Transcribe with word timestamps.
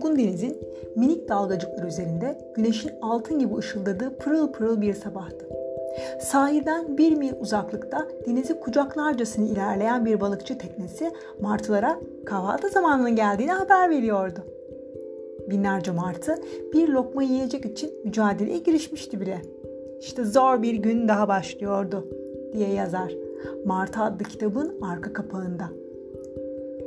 coşkun 0.00 0.18
denizin 0.18 0.58
minik 0.96 1.28
dalgacıkları 1.28 1.86
üzerinde 1.86 2.38
güneşin 2.54 2.90
altın 3.02 3.38
gibi 3.38 3.56
ışıldadığı 3.56 4.16
pırıl 4.18 4.52
pırıl 4.52 4.80
bir 4.80 4.94
sabahtı. 4.94 5.48
Sahilden 6.20 6.98
bir 6.98 7.16
mil 7.16 7.32
uzaklıkta 7.40 8.08
denizi 8.26 8.60
kucaklarcasını 8.60 9.44
ilerleyen 9.44 10.04
bir 10.04 10.20
balıkçı 10.20 10.58
teknesi 10.58 11.10
martılara 11.40 12.00
kahvaltı 12.26 12.68
zamanının 12.68 13.16
geldiğini 13.16 13.52
haber 13.52 13.90
veriyordu. 13.90 14.40
Binlerce 15.50 15.90
martı 15.90 16.34
bir 16.72 16.88
lokma 16.88 17.22
yiyecek 17.22 17.64
için 17.64 17.90
mücadeleye 18.04 18.58
girişmişti 18.58 19.20
bile. 19.20 19.42
İşte 20.00 20.24
zor 20.24 20.62
bir 20.62 20.74
gün 20.74 21.08
daha 21.08 21.28
başlıyordu 21.28 22.08
diye 22.52 22.68
yazar. 22.68 23.12
Martı 23.64 24.00
adlı 24.00 24.24
kitabın 24.24 24.80
arka 24.82 25.12
kapağında. 25.12 25.64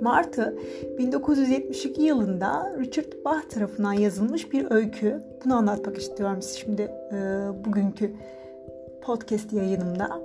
Martı 0.03 0.57
1972 0.98 2.02
yılında 2.02 2.73
Richard 2.80 3.13
Bach 3.25 3.49
tarafından 3.49 3.93
yazılmış 3.93 4.52
bir 4.52 4.71
öykü. 4.71 5.21
Bunu 5.45 5.55
anlatmak 5.55 5.98
istiyorum 5.98 6.39
şimdi 6.57 6.81
e, 6.81 7.17
bugünkü 7.66 8.13
podcast 9.02 9.53
yayınımda. 9.53 10.21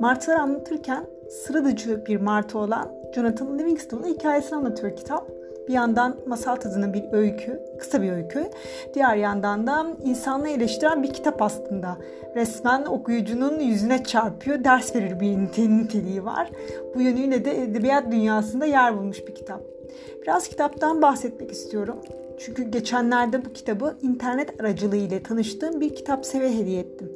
Martıları 0.00 0.40
anlatırken 0.40 1.06
sıra 1.30 1.64
dışı 1.64 2.06
bir 2.06 2.16
martı 2.16 2.58
olan 2.58 2.92
Jonathan 3.14 3.58
Livingston'un 3.58 4.06
hikayesini 4.06 4.56
anlatıyor 4.56 4.96
kitap. 4.96 5.43
Bir 5.68 5.72
yandan 5.72 6.16
masal 6.26 6.56
tadının 6.56 6.94
bir 6.94 7.04
öykü, 7.12 7.60
kısa 7.78 8.02
bir 8.02 8.12
öykü. 8.12 8.50
Diğer 8.94 9.16
yandan 9.16 9.66
da 9.66 9.86
insanlığı 10.04 10.48
eleştiren 10.48 11.02
bir 11.02 11.12
kitap 11.12 11.42
aslında. 11.42 11.98
Resmen 12.36 12.84
okuyucunun 12.84 13.60
yüzüne 13.60 14.04
çarpıyor, 14.04 14.64
ders 14.64 14.96
verir 14.96 15.20
bir 15.20 15.38
niteliği 15.38 16.24
var. 16.24 16.50
Bu 16.94 17.00
yönüyle 17.00 17.44
de 17.44 17.62
edebiyat 17.62 18.12
dünyasında 18.12 18.66
yer 18.66 18.98
bulmuş 18.98 19.26
bir 19.26 19.34
kitap. 19.34 19.60
Biraz 20.22 20.48
kitaptan 20.48 21.02
bahsetmek 21.02 21.52
istiyorum. 21.52 21.96
Çünkü 22.38 22.62
geçenlerde 22.62 23.44
bu 23.44 23.52
kitabı 23.52 23.96
internet 24.02 24.60
aracılığıyla 24.60 25.22
tanıştığım 25.22 25.80
bir 25.80 25.94
kitap 25.94 26.26
sever 26.26 26.50
hediye 26.50 26.80
ettim. 26.80 27.12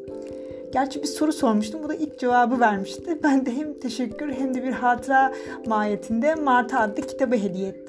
Gerçi 0.72 1.02
bir 1.02 1.06
soru 1.06 1.32
sormuştum. 1.32 1.82
Bu 1.82 1.88
da 1.88 1.94
ilk 1.94 2.18
cevabı 2.18 2.60
vermişti. 2.60 3.18
Ben 3.22 3.46
de 3.46 3.56
hem 3.56 3.78
teşekkür 3.78 4.32
hem 4.32 4.54
de 4.54 4.62
bir 4.62 4.72
hatıra 4.72 5.32
mahiyetinde 5.66 6.34
Marta 6.34 6.80
adlı 6.80 7.02
kitabı 7.02 7.36
hediye 7.36 7.68
ettim. 7.68 7.87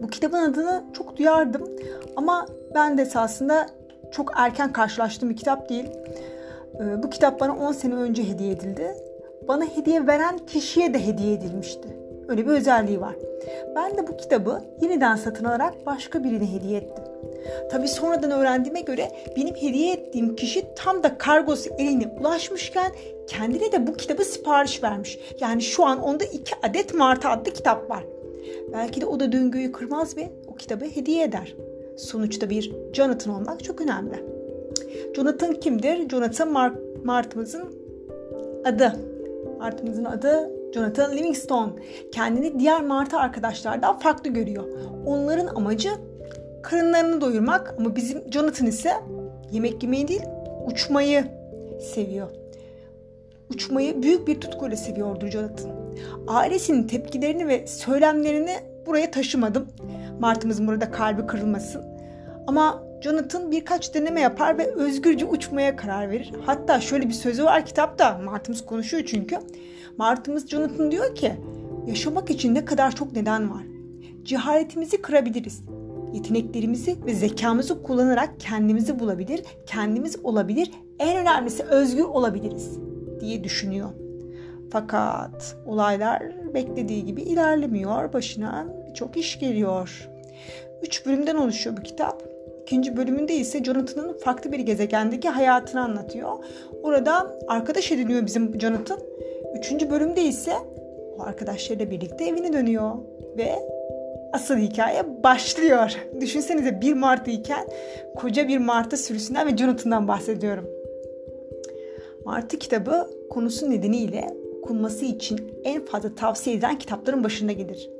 Bu 0.00 0.06
kitabın 0.06 0.38
adını 0.38 0.84
çok 0.92 1.16
duyardım 1.16 1.70
ama 2.16 2.46
ben 2.74 2.98
de 2.98 3.02
esasında 3.02 3.66
çok 4.12 4.32
erken 4.36 4.72
karşılaştığım 4.72 5.30
bir 5.30 5.36
kitap 5.36 5.68
değil. 5.68 5.86
Ee, 6.80 7.02
bu 7.02 7.10
kitap 7.10 7.40
bana 7.40 7.56
10 7.56 7.72
sene 7.72 7.94
önce 7.94 8.28
hediye 8.28 8.52
edildi. 8.52 8.94
Bana 9.48 9.64
hediye 9.64 10.06
veren 10.06 10.38
kişiye 10.38 10.94
de 10.94 11.06
hediye 11.06 11.32
edilmişti. 11.34 11.88
Öyle 12.28 12.46
bir 12.46 12.50
özelliği 12.50 13.00
var. 13.00 13.14
Ben 13.76 13.96
de 13.96 14.08
bu 14.08 14.16
kitabı 14.16 14.62
yeniden 14.80 15.16
satın 15.16 15.44
alarak 15.44 15.86
başka 15.86 16.24
birine 16.24 16.52
hediye 16.52 16.78
ettim. 16.78 17.04
Tabii 17.70 17.88
sonradan 17.88 18.30
öğrendiğime 18.30 18.80
göre 18.80 19.10
benim 19.36 19.54
hediye 19.54 19.92
ettiğim 19.92 20.36
kişi 20.36 20.74
tam 20.74 21.02
da 21.02 21.18
kargosu 21.18 21.70
eline 21.78 22.06
ulaşmışken 22.20 22.92
kendine 23.28 23.72
de 23.72 23.86
bu 23.86 23.92
kitabı 23.94 24.24
sipariş 24.24 24.82
vermiş. 24.82 25.18
Yani 25.40 25.62
şu 25.62 25.86
an 25.86 26.02
onda 26.02 26.24
iki 26.24 26.54
adet 26.62 26.94
Marta 26.94 27.30
adlı 27.30 27.52
kitap 27.52 27.90
var. 27.90 28.04
Belki 28.72 29.00
de 29.00 29.06
o 29.06 29.20
da 29.20 29.32
döngüyü 29.32 29.72
kırmaz 29.72 30.16
ve 30.16 30.30
o 30.52 30.54
kitabı 30.54 30.84
hediye 30.84 31.24
eder. 31.24 31.54
Sonuçta 31.96 32.50
bir 32.50 32.72
Jonathan 32.92 33.34
olmak 33.34 33.64
çok 33.64 33.80
önemli. 33.80 34.24
Jonathan 35.16 35.54
kimdir? 35.54 36.08
Jonathan 36.08 36.52
Mar 36.52 36.72
Mart'ımızın 37.04 37.64
adı. 38.64 38.92
Mart'ımızın 39.58 40.04
adı 40.04 40.50
Jonathan 40.74 41.16
Livingstone. 41.16 41.72
Kendini 42.12 42.60
diğer 42.60 42.82
Martı 42.82 43.16
arkadaşlardan 43.16 43.98
farklı 43.98 44.30
görüyor. 44.30 44.64
Onların 45.06 45.46
amacı 45.54 45.90
karınlarını 46.62 47.20
doyurmak 47.20 47.74
ama 47.78 47.96
bizim 47.96 48.32
Jonathan 48.32 48.66
ise 48.66 48.92
yemek 49.52 49.82
yemeyi 49.82 50.08
değil 50.08 50.22
uçmayı 50.66 51.24
seviyor. 51.94 52.28
Uçmayı 53.50 54.02
büyük 54.02 54.28
bir 54.28 54.40
tutkuyla 54.40 54.76
seviyordur 54.76 55.28
Jonathan. 55.28 55.70
Ailesinin 56.28 56.86
tepkilerini 56.86 57.48
ve 57.48 57.66
söylemlerini 57.66 58.56
buraya 58.86 59.10
taşımadım. 59.10 59.68
Martımızın 60.20 60.66
burada 60.66 60.90
kalbi 60.90 61.26
kırılmasın. 61.26 61.82
Ama 62.46 62.82
Jonathan 63.00 63.50
birkaç 63.50 63.94
deneme 63.94 64.20
yapar 64.20 64.58
ve 64.58 64.74
özgürce 64.74 65.24
uçmaya 65.24 65.76
karar 65.76 66.10
verir. 66.10 66.32
Hatta 66.46 66.80
şöyle 66.80 67.08
bir 67.08 67.14
sözü 67.14 67.44
var 67.44 67.66
kitapta. 67.66 68.18
Martımız 68.18 68.66
konuşuyor 68.66 69.02
çünkü. 69.06 69.38
Martımız 69.96 70.48
Jonathan 70.48 70.90
diyor 70.90 71.14
ki 71.14 71.32
yaşamak 71.86 72.30
için 72.30 72.54
ne 72.54 72.64
kadar 72.64 72.94
çok 72.94 73.12
neden 73.12 73.50
var. 73.50 73.62
Cehaletimizi 74.22 75.02
kırabiliriz. 75.02 75.62
Yeteneklerimizi 76.12 76.96
ve 77.06 77.14
zekamızı 77.14 77.82
kullanarak 77.82 78.30
kendimizi 78.38 78.98
bulabilir, 78.98 79.42
kendimiz 79.66 80.16
olabilir, 80.24 80.70
en 80.98 81.16
önemlisi 81.16 81.62
özgür 81.62 82.04
olabiliriz 82.04 82.78
diye 83.20 83.44
düşünüyor. 83.44 83.90
Fakat 84.70 85.56
olaylar 85.66 86.22
beklediği 86.54 87.04
gibi 87.04 87.22
ilerlemiyor. 87.22 88.12
Başına 88.12 88.66
birçok 88.88 89.16
iş 89.16 89.38
geliyor. 89.38 90.08
Üç 90.82 91.06
bölümden 91.06 91.36
oluşuyor 91.36 91.76
bu 91.76 91.82
kitap. 91.82 92.22
İkinci 92.62 92.96
bölümünde 92.96 93.34
ise 93.34 93.64
Jonathan'ın 93.64 94.18
farklı 94.18 94.52
bir 94.52 94.58
gezegendeki 94.58 95.28
hayatını 95.28 95.80
anlatıyor. 95.80 96.32
Orada 96.82 97.36
arkadaş 97.48 97.92
ediniyor 97.92 98.26
bizim 98.26 98.60
Jonathan. 98.60 98.98
Üçüncü 99.58 99.90
bölümde 99.90 100.22
ise 100.22 100.52
o 101.18 101.22
arkadaşlarıyla 101.22 101.90
birlikte 101.90 102.24
evine 102.24 102.52
dönüyor. 102.52 102.92
Ve 103.36 103.52
asıl 104.32 104.56
hikaye 104.56 105.22
başlıyor. 105.22 105.96
Düşünsenize 106.20 106.80
bir 106.80 106.94
martı 106.94 107.30
iken 107.30 107.68
koca 108.16 108.48
bir 108.48 108.58
martı 108.58 108.96
sürüsünden 108.96 109.46
ve 109.46 109.56
Jonathan'dan 109.56 110.08
bahsediyorum. 110.08 110.68
Martı 112.24 112.58
kitabı 112.58 113.10
konusu 113.30 113.70
nedeniyle 113.70 114.26
okunması 114.68 115.04
için 115.04 115.40
en 115.64 115.84
fazla 115.84 116.14
tavsiye 116.14 116.56
edilen 116.56 116.78
kitapların 116.78 117.24
başında 117.24 117.52
gelir. 117.52 117.90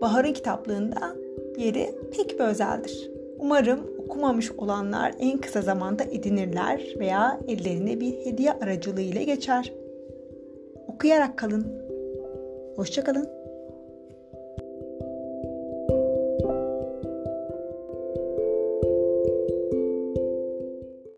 Bahar'ın 0.00 0.32
kitaplığında 0.32 1.16
yeri 1.58 1.94
pek 2.16 2.38
bir 2.38 2.44
özeldir. 2.44 3.10
Umarım 3.38 3.80
okumamış 4.04 4.52
olanlar 4.52 5.14
en 5.20 5.38
kısa 5.38 5.62
zamanda 5.62 6.04
edinirler 6.04 6.82
veya 6.98 7.40
ellerine 7.48 8.00
bir 8.00 8.26
hediye 8.26 8.52
aracılığıyla 8.52 9.22
geçer. 9.22 9.72
Okuyarak 10.88 11.38
kalın. 11.38 11.66
Hoşçakalın. 12.76 13.41